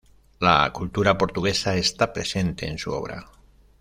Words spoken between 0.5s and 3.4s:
cultura portuguesa está presente en su obra.